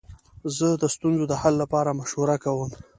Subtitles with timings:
[0.57, 2.69] زه د ستونزو د حل لپاره مشوره کوم.